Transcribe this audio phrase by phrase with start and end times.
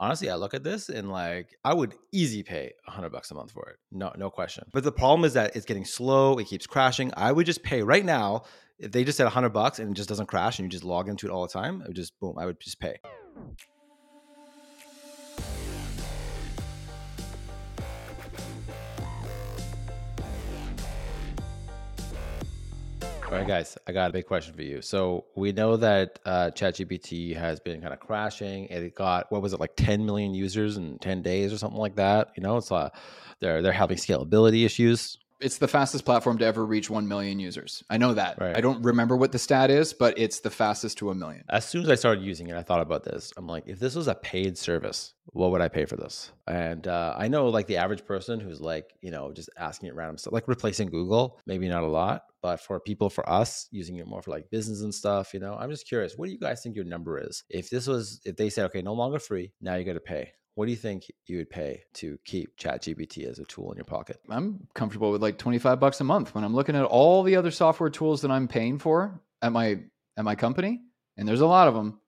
[0.00, 3.34] Honestly, I look at this and like I would easy pay a hundred bucks a
[3.34, 3.76] month for it.
[3.90, 4.64] No, no question.
[4.72, 6.38] But the problem is that it's getting slow.
[6.38, 7.10] It keeps crashing.
[7.16, 8.44] I would just pay right now.
[8.78, 10.84] If they just said a hundred bucks and it just doesn't crash and you just
[10.84, 12.38] log into it all the time, it would just boom.
[12.38, 12.96] I would just pay.
[23.28, 24.80] All right, guys, I got a big question for you.
[24.80, 28.64] So we know that uh, ChatGPT has been kind of crashing.
[28.68, 31.96] It got what was it like 10 million users in 10 days or something like
[31.96, 32.30] that.
[32.38, 32.88] You know, it's uh,
[33.40, 35.18] they're they're having scalability issues.
[35.40, 37.84] It's the fastest platform to ever reach 1 million users.
[37.90, 38.40] I know that.
[38.40, 38.56] Right.
[38.56, 41.44] I don't remember what the stat is, but it's the fastest to a million.
[41.50, 43.34] As soon as I started using it, I thought about this.
[43.36, 46.32] I'm like, if this was a paid service, what would I pay for this?
[46.46, 49.94] And uh, I know like the average person who's like, you know, just asking it
[49.94, 53.96] random stuff, like replacing Google, maybe not a lot, but for people, for us, using
[53.96, 56.38] it more for like business and stuff, you know, I'm just curious, what do you
[56.38, 57.42] guys think your number is?
[57.50, 60.32] If this was, if they said, okay, no longer free, now you got to pay.
[60.54, 63.84] What do you think you would pay to keep ChatGPT as a tool in your
[63.84, 64.18] pocket?
[64.28, 67.52] I'm comfortable with like 25 bucks a month when I'm looking at all the other
[67.52, 69.78] software tools that I'm paying for at my
[70.16, 70.80] at my company,
[71.16, 72.00] and there's a lot of them.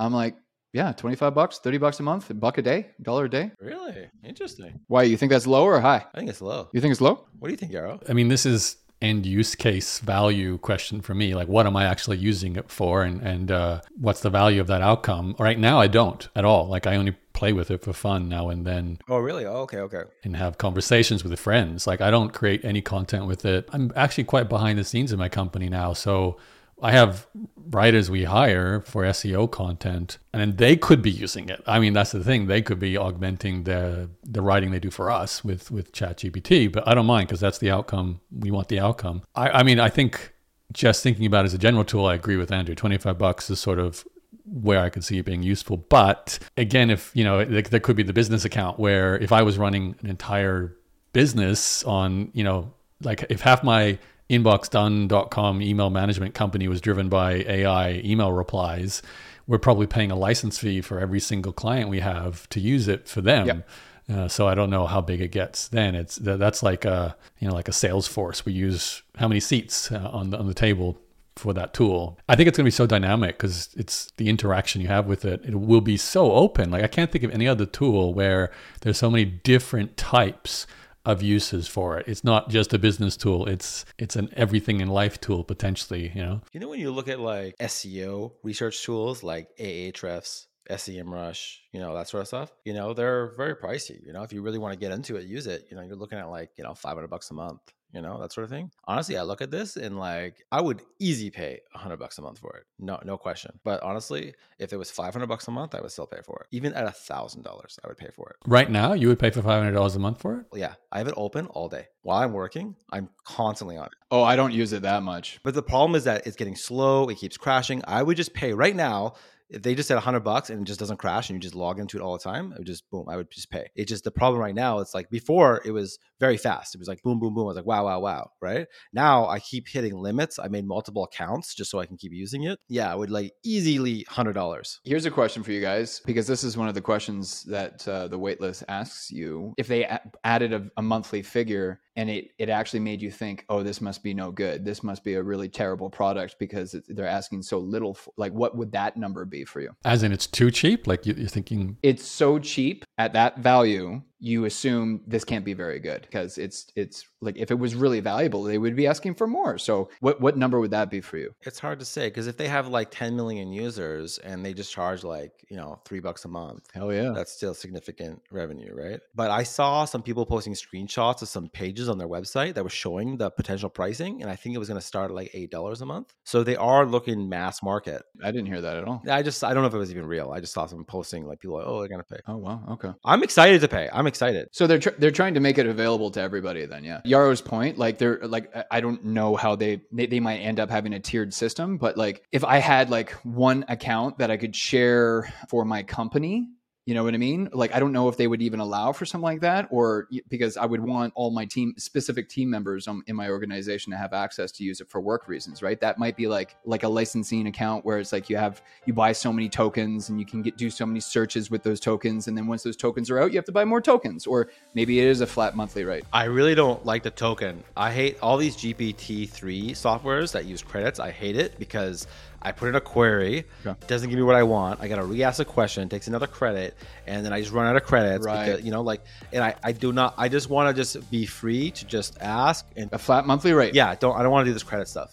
[0.00, 0.34] I'm like,
[0.72, 3.52] yeah, 25 bucks, 30 bucks a month, a buck a day, dollar a day.
[3.60, 4.80] Really interesting.
[4.88, 6.04] Why, you think that's low or high?
[6.12, 6.70] I think it's low.
[6.72, 7.26] You think it's low?
[7.38, 8.02] What do you think, Yaro?
[8.08, 11.34] I mean, this is end use case value question for me.
[11.34, 14.66] Like, what am I actually using it for, and and uh, what's the value of
[14.68, 15.34] that outcome?
[15.38, 16.68] Right now, I don't at all.
[16.68, 19.44] Like, I only play with it for fun now and then Oh, really?
[19.44, 20.04] Oh, okay, okay.
[20.22, 21.86] and have conversations with friends.
[21.86, 23.68] Like, I don't create any content with it.
[23.72, 26.38] I'm actually quite behind the scenes in my company now, so.
[26.82, 27.28] I have
[27.70, 31.62] writers we hire for SEO content, and they could be using it.
[31.66, 35.10] I mean, that's the thing; they could be augmenting the the writing they do for
[35.10, 36.70] us with with ChatGPT.
[36.70, 38.20] But I don't mind because that's the outcome.
[38.30, 39.22] We want the outcome.
[39.36, 40.32] I, I mean, I think
[40.72, 42.74] just thinking about it as a general tool, I agree with Andrew.
[42.74, 44.04] Twenty five bucks is sort of
[44.44, 45.76] where I could see it being useful.
[45.76, 49.56] But again, if you know, there could be the business account where if I was
[49.56, 50.76] running an entire
[51.12, 52.72] business on, you know,
[53.02, 53.98] like if half my
[54.30, 59.02] inboxdone.com email management company was driven by AI email replies,
[59.46, 63.08] we're probably paying a license fee for every single client we have to use it
[63.08, 63.46] for them.
[63.46, 63.68] Yep.
[64.10, 65.68] Uh, so I don't know how big it gets.
[65.68, 68.44] Then it's that, that's like a you know like a Salesforce.
[68.44, 70.98] We use how many seats uh, on the on the table
[71.36, 72.18] for that tool.
[72.28, 75.24] I think it's going to be so dynamic because it's the interaction you have with
[75.24, 75.40] it.
[75.44, 76.70] It will be so open.
[76.70, 78.50] Like I can't think of any other tool where
[78.80, 80.66] there's so many different types
[81.04, 82.06] of uses for it.
[82.08, 83.46] It's not just a business tool.
[83.48, 86.12] It's it's an everything in life tool potentially.
[86.14, 86.40] You know.
[86.52, 91.94] You know, when you look at like SEO research tools like Ahrefs, SEMrush, you know,
[91.94, 94.04] that sort of stuff, you know, they're very pricey.
[94.04, 95.96] You know, if you really want to get into it, use it, you know, you're
[95.96, 97.60] looking at like, you know, 500 bucks a month,
[97.92, 98.70] you know, that sort of thing.
[98.86, 102.22] Honestly, I look at this and like, I would easy pay a 100 bucks a
[102.22, 102.64] month for it.
[102.78, 103.58] No, no question.
[103.64, 106.46] But honestly, if it was 500 bucks a month, I would still pay for it.
[106.56, 108.36] Even at a thousand dollars, I would pay for it.
[108.46, 110.46] Right now, you would pay for five hundred dollars a month for it.
[110.54, 111.86] Yeah, I have it open all day.
[112.02, 113.92] While I'm working, I'm constantly on it.
[114.10, 115.40] Oh, I don't use it that much.
[115.42, 117.08] But the problem is that it's getting slow.
[117.08, 117.82] It keeps crashing.
[117.86, 119.14] I would just pay right now.
[119.52, 121.78] If they just said 100 bucks and it just doesn't crash and you just log
[121.78, 123.68] into it all the time, it would just boom, I would just pay.
[123.76, 124.78] It's just the problem right now.
[124.78, 126.74] It's like before it was very fast.
[126.74, 127.44] It was like boom, boom, boom.
[127.44, 128.30] I was like, wow, wow, wow.
[128.40, 130.38] Right now I keep hitting limits.
[130.38, 132.58] I made multiple accounts just so I can keep using it.
[132.68, 134.78] Yeah, I would like easily $100.
[134.84, 138.08] Here's a question for you guys because this is one of the questions that uh,
[138.08, 139.52] the waitlist asks you.
[139.58, 143.44] If they a- added a, a monthly figure and it, it actually made you think,
[143.48, 144.64] oh, this must be no good.
[144.64, 147.94] This must be a really terrible product because they're asking so little.
[147.94, 149.70] For, like, what would that number be for you?
[149.84, 150.86] As in, it's too cheap.
[150.86, 154.02] Like you- you're thinking, It's so cheap at that value.
[154.24, 157.98] You assume this can't be very good because it's it's like if it was really
[157.98, 159.58] valuable, they would be asking for more.
[159.58, 161.34] So what what number would that be for you?
[161.40, 164.70] It's hard to say because if they have like 10 million users and they just
[164.72, 167.10] charge like, you know, three bucks a month, Hell yeah.
[167.12, 169.00] that's still significant revenue, right?
[169.12, 172.70] But I saw some people posting screenshots of some pages on their website that were
[172.70, 175.50] showing the potential pricing, and I think it was going to start at like eight
[175.50, 176.14] dollars a month.
[176.22, 178.02] So they are looking mass market.
[178.22, 179.02] I didn't hear that at all.
[179.10, 180.30] I just I don't know if it was even real.
[180.30, 182.20] I just saw someone posting like people, like, oh, they're going to pay.
[182.28, 182.62] Oh wow.
[182.70, 182.81] Okay.
[183.04, 183.88] I'm excited to pay.
[183.92, 184.48] I'm excited.
[184.52, 186.66] So they're tr- they're trying to make it available to everybody.
[186.66, 187.00] Then yeah.
[187.04, 190.60] Yaro's point, like they're like I- I don't know how they, they they might end
[190.60, 194.36] up having a tiered system, but like if I had like one account that I
[194.36, 196.48] could share for my company.
[196.84, 197.48] You know what I mean?
[197.52, 200.56] Like, I don't know if they would even allow for something like that, or because
[200.56, 204.50] I would want all my team, specific team members in my organization to have access
[204.52, 205.80] to use it for work reasons, right?
[205.80, 209.12] That might be like like a licensing account where it's like you have you buy
[209.12, 212.36] so many tokens and you can get do so many searches with those tokens, and
[212.36, 215.06] then once those tokens are out, you have to buy more tokens, or maybe it
[215.06, 216.02] is a flat monthly rate.
[216.12, 217.62] I really don't like the token.
[217.76, 220.98] I hate all these GPT-3 softwares that use credits.
[220.98, 222.08] I hate it because
[222.44, 223.78] I put in a query, Okay.
[223.86, 224.80] doesn't give me what I want.
[224.80, 227.76] I got to re-ask a question, takes another credit, and then I just run out
[227.76, 228.24] of credits.
[228.26, 228.46] Right.
[228.46, 229.02] Because, you know, like,
[229.32, 230.14] and I, I do not.
[230.18, 233.74] I just want to just be free to just ask and A flat monthly rate.
[233.74, 235.10] yeah, don't I don't want to do this credit stuff.